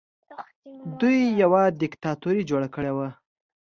[0.99, 3.09] دوی یوه دیکتاتوري جوړه کړې وه